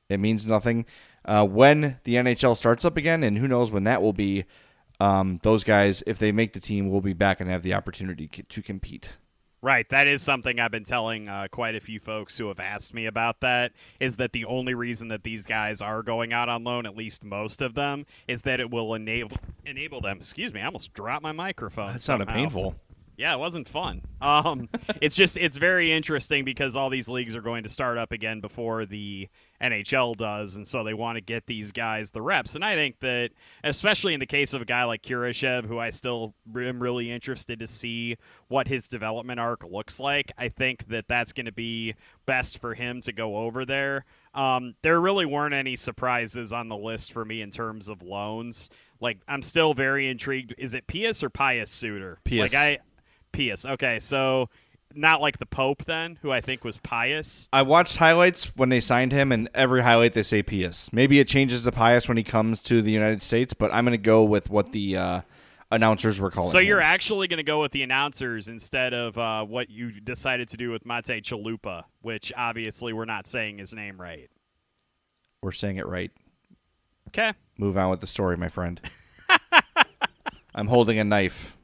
[0.08, 0.86] It means nothing.
[1.28, 4.46] Uh, when the NHL starts up again, and who knows when that will be,
[4.98, 8.28] um, those guys, if they make the team, will be back and have the opportunity
[8.28, 9.18] to compete.
[9.60, 12.94] Right, that is something I've been telling uh, quite a few folks who have asked
[12.94, 13.40] me about.
[13.40, 16.96] That is that the only reason that these guys are going out on loan, at
[16.96, 19.36] least most of them, is that it will enable
[19.66, 20.16] enable them.
[20.18, 21.92] Excuse me, I almost dropped my microphone.
[21.92, 22.40] That sounded somehow.
[22.40, 22.74] painful.
[23.18, 24.02] Yeah, it wasn't fun.
[24.22, 24.68] Um,
[25.02, 28.40] it's just it's very interesting because all these leagues are going to start up again
[28.40, 29.28] before the
[29.60, 32.54] NHL does, and so they want to get these guys the reps.
[32.54, 33.30] And I think that,
[33.64, 37.58] especially in the case of a guy like Kurashev, who I still am really interested
[37.60, 38.16] to see
[38.48, 41.94] what his development arc looks like, I think that that's going to be
[42.26, 44.04] best for him to go over there.
[44.34, 48.70] Um, there really weren't any surprises on the list for me in terms of loans.
[49.00, 50.54] Like I'm still very intrigued.
[50.58, 52.20] Is it Pius or Pius Suter?
[52.24, 52.52] Pius.
[52.52, 52.78] Like I
[53.32, 53.66] Pius.
[53.66, 54.48] Okay, so
[54.94, 57.48] not like the Pope then, who I think was pious.
[57.52, 60.92] I watched highlights when they signed him, and every highlight they say pious.
[60.92, 63.92] Maybe it changes to pious when he comes to the United States, but I'm going
[63.92, 65.20] to go with what the uh,
[65.70, 66.50] announcers were calling.
[66.50, 70.48] So you're actually going to go with the announcers instead of uh, what you decided
[70.48, 74.30] to do with Mate Chalupa, which obviously we're not saying his name right.
[75.42, 76.10] we're saying it right.
[77.08, 77.32] Okay.
[77.56, 78.80] Move on with the story, my friend.
[80.54, 81.57] I'm holding a knife.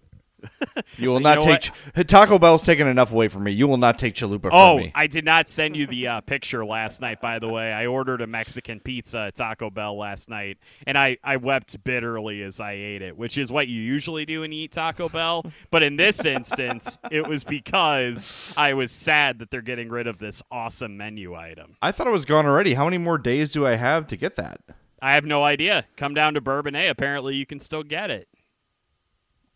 [0.97, 3.53] You will You not know take Taco Bell's taken enough away from me.
[3.53, 4.93] You will not take chalupa Oh, from me.
[4.95, 7.73] I did not send you the uh, picture last night, by the way.
[7.73, 12.43] I ordered a Mexican pizza at Taco Bell last night, and I, I wept bitterly
[12.43, 15.45] as I ate it, which is what you usually do when you eat Taco Bell.
[15.71, 20.19] But in this instance, it was because I was sad that they're getting rid of
[20.19, 21.77] this awesome menu item.
[21.83, 22.75] I thought it was gone already.
[22.75, 24.61] How many more days do I have to get that?
[25.01, 25.85] I have no idea.
[25.97, 26.89] Come down to Bourbonnais.
[26.89, 28.29] Apparently, you can still get it.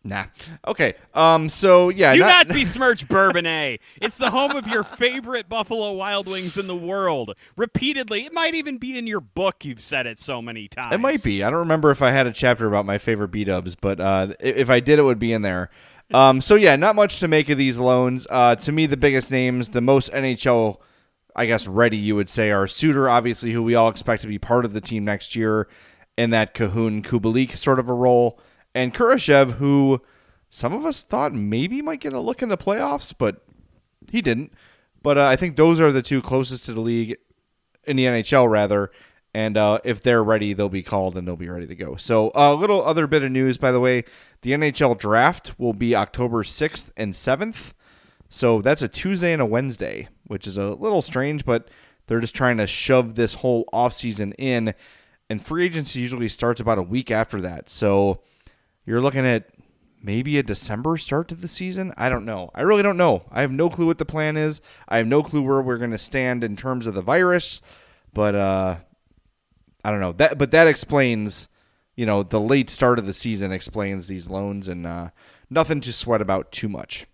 [0.03, 0.25] Nah.
[0.65, 0.93] Okay.
[1.13, 1.49] Um.
[1.49, 2.13] So yeah.
[2.13, 3.79] Do not, not besmirch Bourbonnais.
[4.01, 7.35] It's the home of your favorite Buffalo Wild Wings in the world.
[7.57, 9.65] Repeatedly, it might even be in your book.
[9.65, 10.93] You've said it so many times.
[10.93, 11.43] It might be.
[11.43, 14.33] I don't remember if I had a chapter about my favorite B dubs, but uh,
[14.39, 15.69] if I did, it would be in there.
[16.11, 18.25] Um, so yeah, not much to make of these loans.
[18.29, 20.77] Uh, to me, the biggest names, the most NHL,
[21.35, 24.39] I guess, ready you would say, are Suter, obviously, who we all expect to be
[24.39, 25.67] part of the team next year
[26.17, 28.39] in that Kahun Kubalik sort of a role,
[28.73, 30.01] and Kurashev, who
[30.49, 33.43] some of us thought maybe might get a look in the playoffs, but
[34.11, 34.53] he didn't.
[35.01, 37.17] But uh, I think those are the two closest to the league
[37.85, 38.91] in the NHL rather.
[39.33, 41.95] And uh, if they're ready, they'll be called and they'll be ready to go.
[41.95, 44.03] So a little other bit of news, by the way,
[44.41, 47.73] the NHL draft will be October 6th and 7th.
[48.29, 51.69] So that's a Tuesday and a Wednesday, which is a little strange, but
[52.07, 54.73] they're just trying to shove this whole offseason in.
[55.29, 57.69] And free agency usually starts about a week after that.
[57.69, 58.21] So
[58.89, 59.47] you're looking at
[60.01, 61.93] maybe a December start to the season.
[61.95, 62.49] I don't know.
[62.55, 63.23] I really don't know.
[63.31, 64.61] I have no clue what the plan is.
[64.87, 67.61] I have no clue where we're going to stand in terms of the virus.
[68.15, 68.77] But uh,
[69.83, 70.39] I don't know that.
[70.39, 71.49] But that explains,
[71.95, 75.09] you know, the late start of the season explains these loans, and uh,
[75.51, 77.05] nothing to sweat about too much.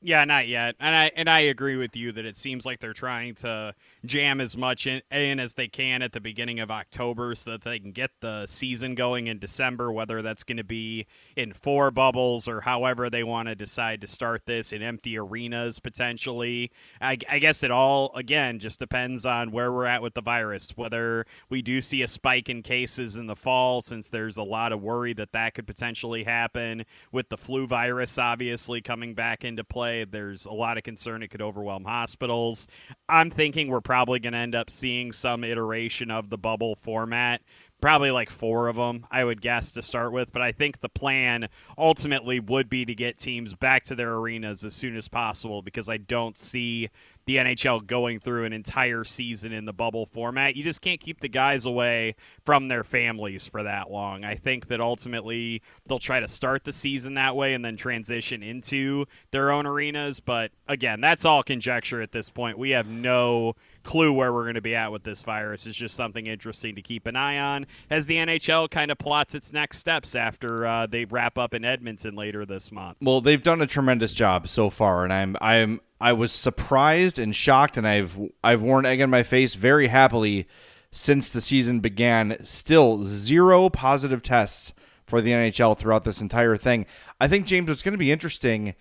[0.00, 0.74] Yeah, not yet.
[0.80, 4.40] And I and I agree with you that it seems like they're trying to jam
[4.40, 7.78] as much in, in as they can at the beginning of October so that they
[7.78, 12.46] can get the season going in December, whether that's going to be in four bubbles
[12.46, 16.70] or however they want to decide to start this in empty arenas potentially.
[17.00, 20.70] I, I guess it all again just depends on where we're at with the virus,
[20.76, 24.72] whether we do see a spike in cases in the fall since there's a lot
[24.72, 29.64] of worry that that could potentially happen with the flu virus obviously coming back into
[29.64, 30.04] play.
[30.04, 32.66] There's a lot of concern it could overwhelm hospitals.
[33.08, 37.42] I'm thinking we're probably going to end up seeing some iteration of the bubble format.
[37.80, 40.32] Probably like four of them, I would guess, to start with.
[40.32, 44.64] But I think the plan ultimately would be to get teams back to their arenas
[44.64, 46.88] as soon as possible because I don't see
[47.26, 50.56] the NHL going through an entire season in the bubble format.
[50.56, 54.24] You just can't keep the guys away from their families for that long.
[54.24, 58.42] I think that ultimately they'll try to start the season that way and then transition
[58.42, 60.20] into their own arenas.
[60.20, 62.58] But again, that's all conjecture at this point.
[62.58, 65.66] We have no clue where we're going to be at with this virus.
[65.66, 69.34] It's just something interesting to keep an eye on as the NHL kind of plots
[69.34, 72.98] its next steps after uh, they wrap up in Edmonton later this month.
[73.00, 77.34] Well, they've done a tremendous job so far, and I'm I'm I was surprised and
[77.34, 80.48] shocked, and I've I've worn egg on my face very happily
[80.90, 82.38] since the season began.
[82.44, 84.72] Still zero positive tests
[85.06, 86.86] for the NHL throughout this entire thing.
[87.20, 88.74] I think James, what's going to be interesting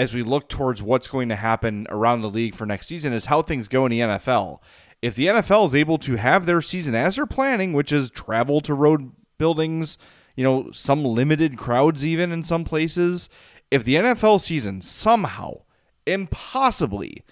[0.00, 3.26] as we look towards what's going to happen around the league for next season is
[3.26, 4.58] how things go in the NFL.
[5.02, 8.62] If the NFL is able to have their season as they're planning, which is travel
[8.62, 9.98] to road buildings,
[10.36, 13.28] you know, some limited crowds even in some places,
[13.70, 15.64] if the NFL season somehow
[16.06, 17.22] impossibly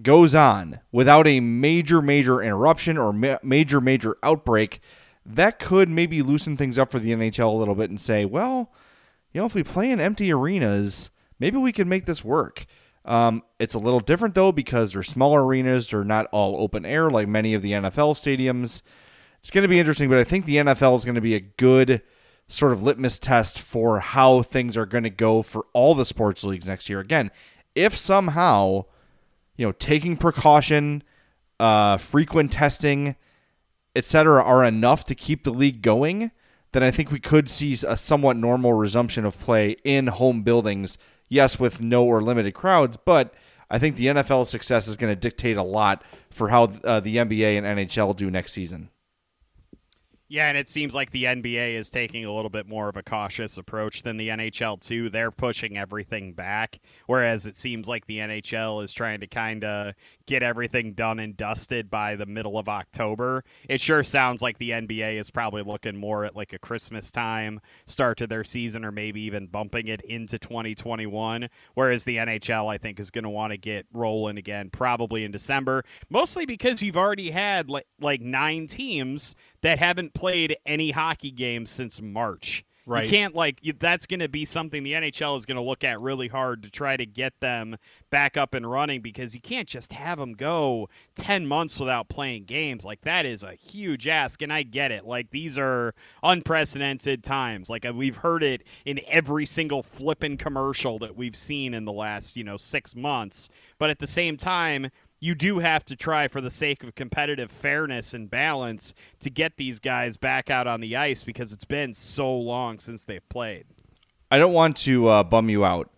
[0.00, 4.80] goes on without a major major interruption or ma- major major outbreak,
[5.26, 8.70] that could maybe loosen things up for the NHL a little bit and say, well,
[9.32, 12.66] you know, if we play in empty arenas, maybe we could make this work.
[13.04, 17.10] Um, it's a little different though because they're smaller arenas, they're not all open air
[17.10, 18.82] like many of the NFL stadiums.
[19.38, 21.40] It's going to be interesting, but I think the NFL is going to be a
[21.40, 22.02] good
[22.48, 26.44] sort of litmus test for how things are going to go for all the sports
[26.44, 27.00] leagues next year.
[27.00, 27.30] Again,
[27.74, 28.84] if somehow,
[29.56, 31.02] you know, taking precaution,
[31.60, 33.16] uh, frequent testing,
[33.94, 36.30] etc., are enough to keep the league going,
[36.72, 40.98] then I think we could see a somewhat normal resumption of play in home buildings.
[41.34, 43.34] Yes, with no or limited crowds, but
[43.68, 47.16] I think the NFL's success is going to dictate a lot for how uh, the
[47.16, 48.88] NBA and NHL do next season.
[50.28, 53.02] Yeah, and it seems like the NBA is taking a little bit more of a
[53.02, 55.10] cautious approach than the NHL too.
[55.10, 59.94] They're pushing everything back, whereas it seems like the NHL is trying to kind of
[60.26, 63.44] get everything done and dusted by the middle of October.
[63.68, 67.60] It sure sounds like the NBA is probably looking more at like a Christmas time
[67.86, 72.78] start to their season or maybe even bumping it into 2021, whereas the NHL I
[72.78, 76.96] think is going to want to get rolling again probably in December, mostly because you've
[76.96, 82.64] already had like like 9 teams that haven't played any hockey games since March.
[82.86, 83.04] Right.
[83.04, 85.84] You can't like you, that's going to be something the NHL is going to look
[85.84, 87.76] at really hard to try to get them
[88.10, 92.44] back up and running because you can't just have them go 10 months without playing
[92.44, 92.84] games.
[92.84, 95.06] Like that is a huge ask and I get it.
[95.06, 97.70] Like these are unprecedented times.
[97.70, 102.36] Like we've heard it in every single flippin' commercial that we've seen in the last,
[102.36, 103.48] you know, 6 months.
[103.78, 104.90] But at the same time,
[105.24, 109.56] you do have to try for the sake of competitive fairness and balance to get
[109.56, 113.64] these guys back out on the ice because it's been so long since they've played.
[114.30, 115.90] I don't want to uh, bum you out,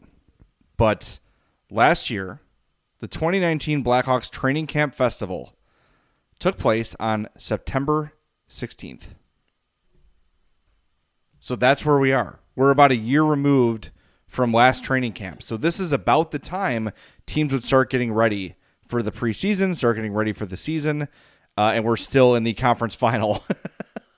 [0.76, 1.18] but
[1.72, 2.40] last year,
[3.00, 5.54] the 2019 Blackhawks Training Camp Festival
[6.38, 8.12] took place on September
[8.48, 9.06] 16th.
[11.40, 12.38] So that's where we are.
[12.54, 13.90] We're about a year removed
[14.28, 15.42] from last training camp.
[15.42, 16.92] So this is about the time
[17.26, 18.54] teams would start getting ready
[18.88, 21.08] for the preseason, start getting ready for the season,
[21.56, 23.44] uh, and we're still in the conference final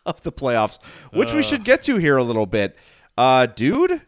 [0.06, 0.78] of the playoffs,
[1.12, 2.76] which we should get to here a little bit.
[3.16, 4.02] Uh, dude,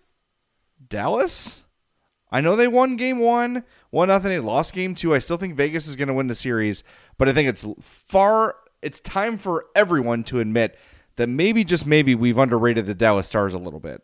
[0.89, 1.63] Dallas.
[2.33, 4.31] I know they won game one, one nothing.
[4.31, 5.15] They lost game two.
[5.15, 6.85] I still think Vegas is going to win the series,
[7.19, 8.55] but I think it's far.
[8.83, 10.79] It's time for everyone to admit
[11.17, 14.03] that maybe just maybe we've underrated the Dallas Stars a little bit.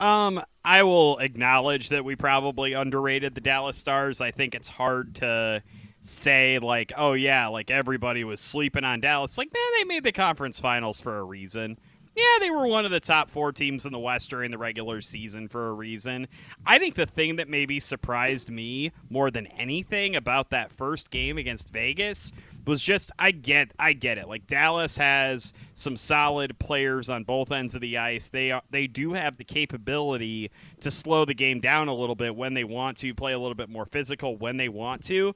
[0.00, 4.20] Um, I will acknowledge that we probably underrated the Dallas Stars.
[4.20, 5.62] I think it's hard to
[6.02, 9.36] say like, oh yeah, like everybody was sleeping on Dallas.
[9.36, 11.78] Like, man, they made the conference finals for a reason.
[12.16, 15.00] Yeah, they were one of the top four teams in the West during the regular
[15.00, 16.26] season for a reason.
[16.66, 21.38] I think the thing that maybe surprised me more than anything about that first game
[21.38, 22.32] against Vegas
[22.66, 24.28] was just I get I get it.
[24.28, 28.28] Like Dallas has some solid players on both ends of the ice.
[28.28, 32.36] They are, they do have the capability to slow the game down a little bit
[32.36, 35.34] when they want to, play a little bit more physical when they want to.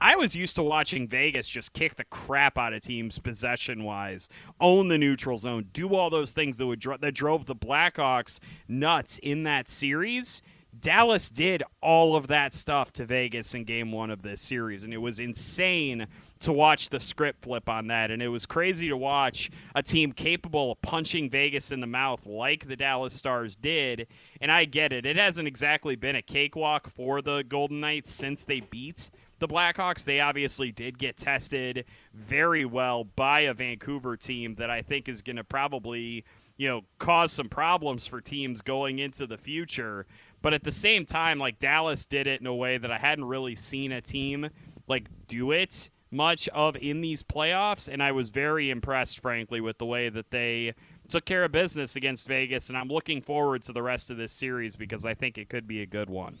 [0.00, 4.28] I was used to watching Vegas just kick the crap out of teams possession wise,
[4.60, 8.40] own the neutral zone, do all those things that would dro- that drove the Blackhawks
[8.68, 10.42] nuts in that series.
[10.78, 14.92] Dallas did all of that stuff to Vegas in game 1 of this series and
[14.92, 16.06] it was insane
[16.44, 20.12] to watch the script flip on that and it was crazy to watch a team
[20.12, 24.06] capable of punching Vegas in the mouth like the Dallas Stars did
[24.40, 25.06] and I get it.
[25.06, 30.04] It hasn't exactly been a cakewalk for the Golden Knights since they beat the Blackhawks,
[30.04, 35.22] they obviously did get tested very well by a Vancouver team that I think is
[35.22, 36.24] going to probably,
[36.56, 40.06] you know, cause some problems for teams going into the future.
[40.40, 43.24] But at the same time, like Dallas did it in a way that I hadn't
[43.24, 44.48] really seen a team
[44.86, 49.78] like do it much of in these playoffs and I was very impressed frankly with
[49.78, 50.74] the way that they
[51.08, 54.32] took care of business against Vegas and I'm looking forward to the rest of this
[54.32, 56.38] series because I think it could be a good one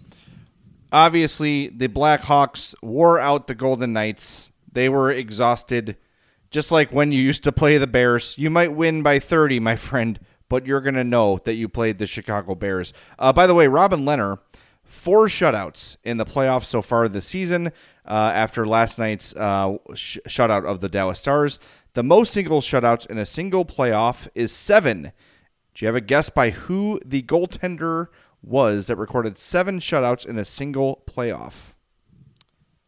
[0.94, 4.50] obviously the Blackhawks wore out the Golden Knights.
[4.72, 5.96] They were exhausted.
[6.50, 9.74] Just like when you used to play the Bears, you might win by 30, my
[9.74, 12.92] friend, but you're going to know that you played the Chicago Bears.
[13.18, 14.38] Uh, by the way, Robin Lehner,
[14.84, 17.72] four shutouts in the playoffs so far this season
[18.06, 21.58] uh, after last night's uh, sh- shutout of the Dallas Stars.
[21.94, 25.12] The most single shutouts in a single playoff is seven.
[25.74, 28.08] Do you have a guess by who the goaltender
[28.42, 31.72] was that recorded seven shutouts in a single playoff?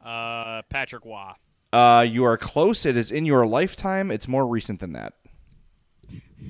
[0.04, 1.32] Uh, Patrick Roy.
[1.72, 2.86] Uh, you are close.
[2.86, 4.10] It is in your lifetime.
[4.10, 5.14] It's more recent than that.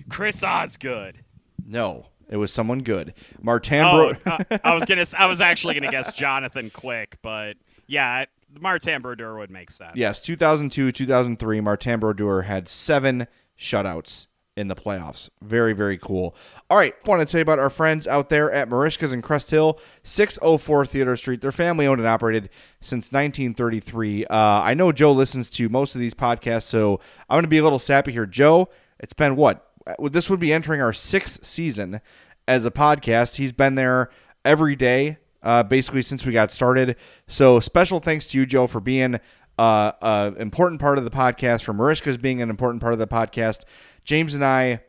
[0.08, 1.24] Chris Osgood.
[1.66, 3.14] No, it was someone good.
[3.40, 3.82] Martin.
[3.82, 5.04] Oh, Bro- I was gonna.
[5.18, 8.26] I was actually gonna guess Jonathan Quick, but yeah,
[8.60, 9.92] Martin Brodeur would make sense.
[9.94, 11.60] yes, 2002, 2003.
[11.60, 13.26] Martin Brodeur had seven
[13.58, 15.28] shutouts in the playoffs.
[15.42, 16.34] Very, very cool.
[16.70, 19.50] All right, want to tell you about our friends out there at Merichka's in Crest
[19.50, 21.42] Hill, 604 Theodore Street.
[21.42, 22.48] They're family owned and operated
[22.80, 24.24] since 1933.
[24.26, 27.58] Uh, I know Joe listens to most of these podcasts, so I'm going to be
[27.58, 28.26] a little sappy here.
[28.26, 29.70] Joe, it's been what?
[30.10, 32.00] This would be entering our sixth season
[32.48, 33.36] as a podcast.
[33.36, 34.08] He's been there
[34.44, 36.96] every day, uh, basically since we got started.
[37.28, 39.20] So special thanks to you, Joe, for being
[39.58, 43.06] uh, an important part of the podcast, for Merichka's being an important part of the
[43.06, 43.60] podcast.
[44.04, 44.80] James and I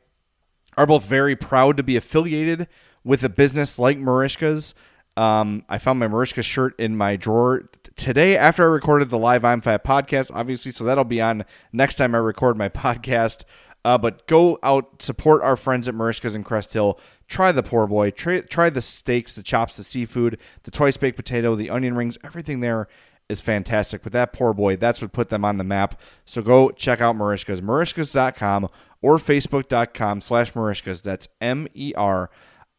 [0.77, 2.67] are both very proud to be affiliated
[3.03, 4.75] with a business like Merichka's.
[5.15, 9.43] Um, I found my Merichka shirt in my drawer today after I recorded the live
[9.43, 10.71] I'm Fat podcast, obviously.
[10.71, 11.43] So that'll be on
[11.73, 13.43] next time I record my podcast.
[13.83, 16.99] Uh, but go out, support our friends at Merichka's in Crest Hill.
[17.27, 18.11] Try the poor boy.
[18.11, 22.17] Try, try the steaks, the chops, the seafood, the twice baked potato, the onion rings.
[22.23, 22.87] Everything there
[23.27, 24.01] is fantastic.
[24.01, 25.99] But that poor boy, that's what put them on the map.
[26.25, 28.69] So go check out Merichka's, merichkas.com
[29.01, 31.03] or facebook.com slash Merichkas.
[31.03, 32.29] That's M E R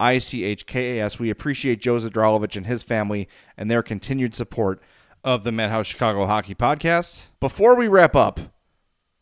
[0.01, 1.19] I C H K A S.
[1.19, 4.81] We appreciate Joe Zadralovich and his family and their continued support
[5.25, 7.23] of the Madhouse Chicago Hockey Podcast.
[7.41, 8.41] Before we wrap up,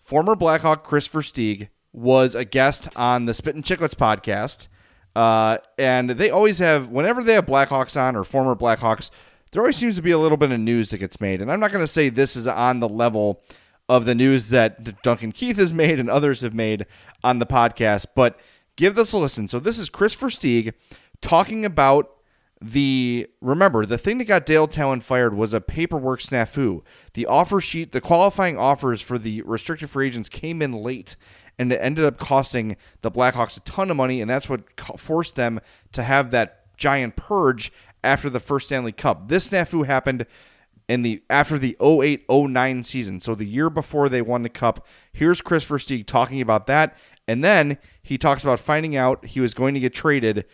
[0.01, 4.69] former Blackhawk Chris Versteeg was a guest on the Spit and Chicklets podcast.
[5.17, 9.11] Uh, and they always have, whenever they have Blackhawks on or former Blackhawks,
[9.51, 11.41] there always seems to be a little bit of news that gets made.
[11.41, 13.41] And I'm not going to say this is on the level
[13.89, 16.85] of the news that Duncan Keith has made and others have made
[17.25, 18.39] on the podcast, but
[18.77, 19.49] give this a listen.
[19.49, 20.75] So this is Chris Versteeg
[21.23, 22.13] talking about
[22.61, 26.83] the remember the thing that got Dale Tallon fired was a paperwork snafu.
[27.15, 31.17] The offer sheet, the qualifying offers for the restricted free agents came in late,
[31.59, 34.63] and it ended up costing the Blackhawks a ton of money, and that's what
[34.99, 35.61] forced them
[35.93, 37.73] to have that giant purge
[38.05, 39.29] after the first Stanley Cup.
[39.29, 40.27] This snafu happened
[40.89, 44.87] in the after the 08-09 season, so the year before they won the cup.
[45.13, 46.97] Here's Chris Versteeg talking about that,
[47.27, 50.45] and then he talks about finding out he was going to get traded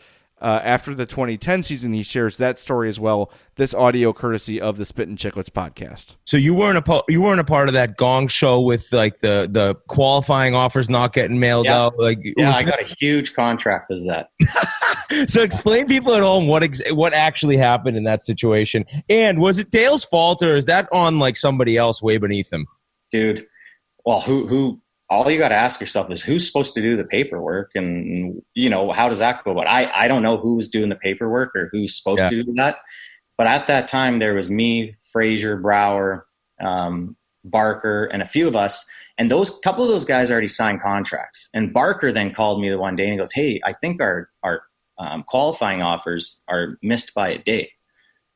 [0.43, 1.93] uh, after the 2010 season.
[1.95, 3.33] He shares that story as well.
[3.57, 6.17] This audio courtesy of the Spit and Chicklets podcast.
[6.25, 9.21] So you weren't a po- you weren't a part of that Gong show with like
[9.21, 11.81] the the qualifying offers not getting mailed Yeah.
[11.83, 11.99] out.
[11.99, 14.29] Like Yeah, was I got a huge contract as that.
[15.31, 18.85] so explain people at home what ex- what actually happened in that situation.
[19.09, 22.67] And was it Dale's fault or is that on like somebody else way beneath him?
[23.13, 23.47] dude.
[24.05, 24.81] Well, who who?
[25.13, 28.71] All you got to ask yourself is who's supposed to do the paperwork, and you
[28.71, 29.67] know how does that go about?
[29.67, 32.31] I I don't know who was doing the paperwork or who's supposed Yeah.
[32.31, 32.79] to do that,
[33.37, 36.27] but at that time there was me, Fraser, Brouwer,
[36.63, 38.89] um, Barker, and a few of us,
[39.19, 41.51] and those couple of those guys already signed contracts.
[41.53, 44.31] And Barker then called me the one day and he goes, "Hey, I think our
[44.43, 44.63] our
[44.99, 47.71] um, qualifying offers are missed by a day,"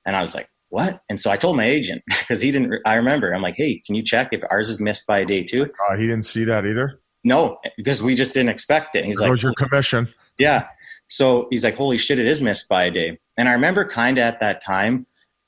[0.04, 0.48] and I was like.
[0.76, 1.00] What?
[1.08, 2.80] And so I told my agent because he didn't.
[2.84, 3.32] I remember.
[3.32, 5.70] I'm like, hey, can you check if ours is missed by a day too?
[5.88, 7.00] Uh, he didn't see that either.
[7.24, 8.98] No, because we just didn't expect it.
[8.98, 10.06] And he's There like, was your commission.
[10.38, 10.66] yeah.
[11.08, 13.18] So he's like, holy shit, it is missed by a day.
[13.38, 15.06] And I remember kind of at that time,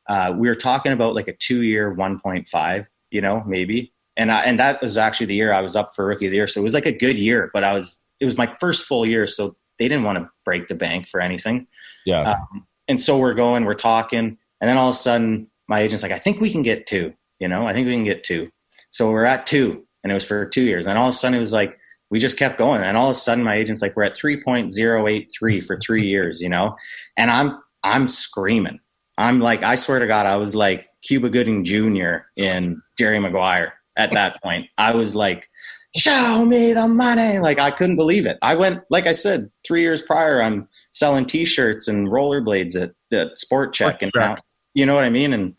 [0.08, 3.92] uh, we were talking about like a two year 1.5, you know, maybe.
[4.16, 6.36] And I, and that was actually the year I was up for rookie of the
[6.36, 6.46] year.
[6.46, 9.04] So it was like a good year, but I was, it was my first full
[9.04, 9.26] year.
[9.26, 11.66] So they didn't want to break the bank for anything.
[12.06, 12.22] Yeah.
[12.32, 16.02] Um, and so we're going, we're talking, and then all of a sudden, my agent's
[16.02, 17.12] like, I think we can get two.
[17.38, 18.48] You know, I think we can get two.
[18.90, 20.86] So we're at two, and it was for two years.
[20.86, 21.78] And all of a sudden, it was like
[22.10, 22.82] we just kept going.
[22.82, 25.60] And all of a sudden, my agent's like, we're at three point zero eight three
[25.60, 26.40] for three years.
[26.40, 26.76] You know,
[27.16, 28.80] and I'm I'm screaming.
[29.18, 32.18] I'm like, I swear to God, I was like Cuba Gooding Jr.
[32.36, 34.66] in Jerry Maguire at that point.
[34.78, 35.48] I was like,
[35.96, 37.38] show me the money.
[37.38, 38.38] Like I couldn't believe it.
[38.42, 43.38] I went, like I said, three years prior, I'm selling T-shirts and rollerblades at, at
[43.38, 44.36] Sport Chek, and now,
[44.74, 45.32] you know what I mean.
[45.32, 45.54] And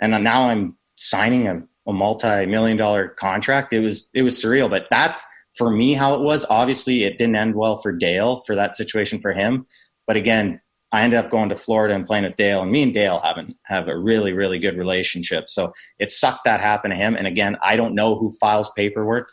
[0.00, 3.72] and now I'm signing a, a multi-million dollar contract.
[3.72, 6.46] It was it was surreal, but that's for me how it was.
[6.48, 9.66] Obviously, it didn't end well for Dale for that situation for him.
[10.06, 10.60] But again,
[10.92, 13.56] I ended up going to Florida and playing with Dale, and me and Dale haven't
[13.64, 15.48] have a really really good relationship.
[15.48, 17.14] So it sucked that happened to him.
[17.16, 19.30] And again, I don't know who files paperwork,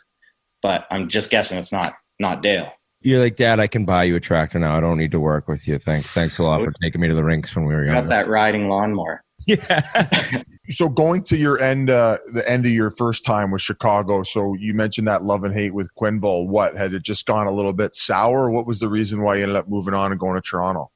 [0.62, 2.70] but I'm just guessing it's not not Dale.
[3.08, 4.76] You're like, Dad, I can buy you a tractor now.
[4.76, 5.78] I don't need to work with you.
[5.78, 6.12] Thanks.
[6.12, 7.94] Thanks a lot for taking me to the rinks when we were young.
[7.94, 9.24] Got that riding lawnmower.
[9.46, 10.42] Yeah.
[10.68, 14.24] so going to your end, uh, the end of your first time with Chicago.
[14.24, 16.48] So you mentioned that love and hate with Quenneville.
[16.48, 18.50] What had it just gone a little bit sour?
[18.50, 20.90] What was the reason why you ended up moving on and going to Toronto?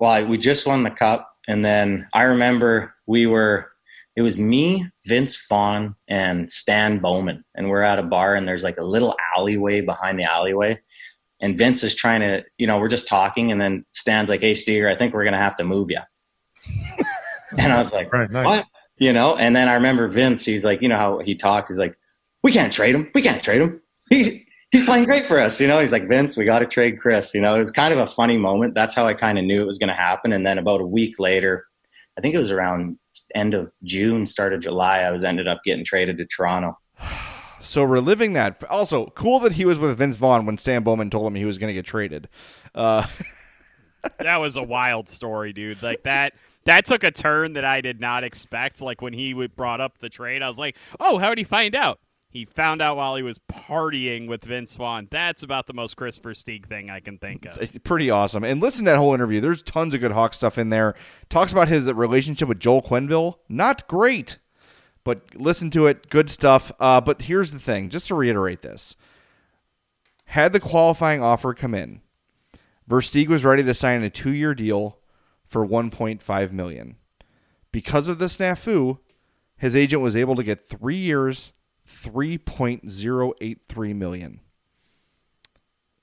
[0.00, 3.68] Well, I, we just won the cup, and then I remember we were.
[4.14, 8.64] It was me, Vince Vaughn, and Stan Bowman, and we're at a bar, and there's
[8.64, 10.78] like a little alleyway behind the alleyway,
[11.42, 14.54] and Vince is trying to, you know, we're just talking, and then Stan's like, "Hey,
[14.54, 15.98] Steger, I think we're gonna have to move you,"
[17.58, 18.46] and I was like, Right, nice.
[18.46, 18.66] "What?"
[18.96, 20.44] You know, and then I remember Vince.
[20.44, 21.68] He's like, you know how he talks.
[21.68, 21.96] He's like,
[22.42, 23.10] "We can't trade him.
[23.14, 23.82] We can't trade him.
[24.08, 24.38] He's
[24.70, 27.34] he's playing great for us." You know, he's like, "Vince, we got to trade Chris."
[27.34, 28.74] You know, it was kind of a funny moment.
[28.74, 30.32] That's how I kind of knew it was going to happen.
[30.32, 31.66] And then about a week later,
[32.16, 32.98] I think it was around
[33.34, 36.78] end of June, start of July, I was ended up getting traded to Toronto.
[37.62, 38.62] So reliving that.
[38.64, 41.58] Also, cool that he was with Vince Vaughn when Stan Bowman told him he was
[41.58, 42.28] going to get traded.
[42.74, 43.06] Uh,
[44.18, 45.82] that was a wild story, dude.
[45.82, 46.34] Like that.
[46.64, 48.80] That took a turn that I did not expect.
[48.80, 51.74] Like when he brought up the trade, I was like, "Oh, how did he find
[51.74, 51.98] out?"
[52.32, 55.06] he found out while he was partying with Vince Vaughn.
[55.10, 57.84] That's about the most Chris Versteeg thing I can think of.
[57.84, 58.42] Pretty awesome.
[58.42, 59.40] And listen to that whole interview.
[59.40, 60.94] There's tons of good Hawk stuff in there.
[61.28, 63.34] Talks about his relationship with Joel Quenneville.
[63.50, 64.38] Not great,
[65.04, 66.08] but listen to it.
[66.08, 66.72] Good stuff.
[66.78, 68.96] Uh, but here's the thing just to reiterate this
[70.32, 72.00] had the qualifying offer come in,
[72.88, 74.98] Versteeg was ready to sign a two year deal
[75.44, 76.96] for 1.5 million.
[77.70, 78.98] Because of the snafu,
[79.58, 81.52] his agent was able to get three years,
[81.86, 84.40] 3.083 million.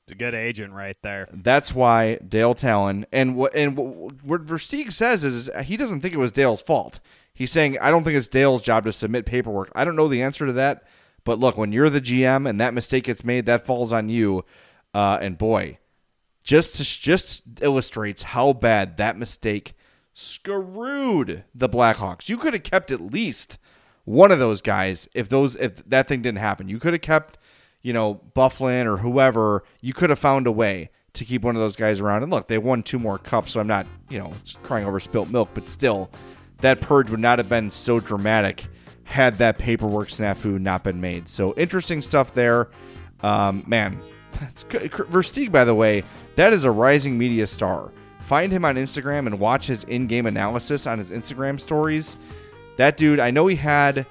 [0.04, 1.28] It's a good agent right there.
[1.34, 6.18] That's why Dale Tallon and what and what Versteeg says is he doesn't think it
[6.18, 7.00] was Dale's fault.
[7.40, 9.72] He's saying I don't think it's Dale's job to submit paperwork.
[9.74, 10.84] I don't know the answer to that,
[11.24, 14.44] but look, when you're the GM and that mistake gets made, that falls on you.
[14.94, 15.78] Uh, and boy,
[16.44, 19.74] just to, just illustrates how bad that mistake
[20.14, 22.28] screwed the Blackhawks.
[22.28, 23.58] You could have kept at least
[24.04, 26.68] one of those guys if those if that thing didn't happen.
[26.68, 27.38] You could have kept,
[27.82, 29.64] you know, Byfuglien or whoever.
[29.80, 32.24] You could have found a way to keep one of those guys around.
[32.24, 35.30] And look, they won two more cups, so I'm not, you know, crying over spilt
[35.30, 36.12] milk, but still,
[36.62, 38.68] that purge would not have been so dramatic
[39.04, 41.28] had that paperwork snafu not been made.
[41.28, 42.70] So interesting stuff there.
[43.22, 44.00] Um, man,
[44.40, 44.92] that's good.
[44.92, 46.04] Versteeg, by the way,
[46.36, 47.92] that is a rising media star.
[48.22, 52.18] Find him on Instagram and watch his in-game analysis on his Instagram stories.
[52.78, 54.06] That dude, I know he had.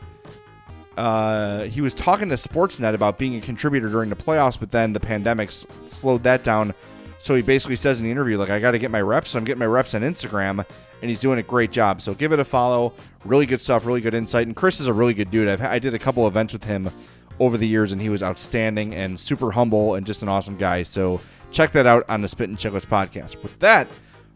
[0.96, 4.92] Uh, he was talking to Sportsnet about being a contributor during the playoffs, but then
[4.92, 6.74] the pandemic s- slowed that down.
[7.18, 9.30] So he basically says in the interview, like, I got to get my reps.
[9.30, 10.64] So I'm getting my reps on Instagram,
[11.02, 12.00] and he's doing a great job.
[12.00, 12.94] So give it a follow.
[13.24, 14.46] Really good stuff, really good insight.
[14.46, 15.48] And Chris is a really good dude.
[15.48, 16.90] I've, I did a couple events with him
[17.40, 20.82] over the years, and he was outstanding and super humble and just an awesome guy.
[20.82, 23.42] So check that out on the Spit and Chicklets podcast.
[23.42, 23.88] With that,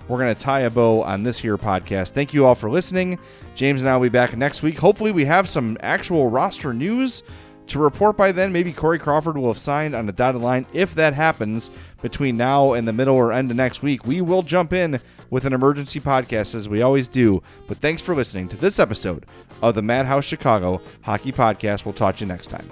[0.08, 2.10] we're going to tie a bow on this here podcast.
[2.10, 3.18] Thank you all for listening.
[3.54, 4.78] James and I will be back next week.
[4.78, 7.22] Hopefully, we have some actual roster news
[7.68, 8.52] to report by then.
[8.52, 10.66] Maybe Corey Crawford will have signed on the dotted line.
[10.72, 11.70] If that happens
[12.02, 15.00] between now and the middle or end of next week, we will jump in
[15.30, 17.42] with an emergency podcast as we always do.
[17.68, 19.24] But thanks for listening to this episode
[19.62, 21.84] of the Madhouse Chicago Hockey Podcast.
[21.84, 22.68] We'll talk to you next time.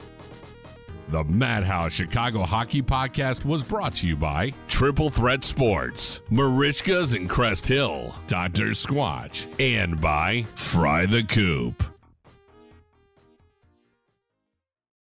[1.09, 7.27] The Madhouse Chicago Hockey Podcast was brought to you by Triple Threat Sports, Merichkas in
[7.27, 8.67] Crest Hill, Dr.
[8.71, 11.90] Squatch, and by Fry the Coop.